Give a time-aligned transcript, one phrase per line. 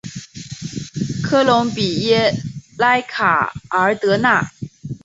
[1.21, 2.33] 科隆比耶
[2.75, 4.51] 莱卡尔迪纳。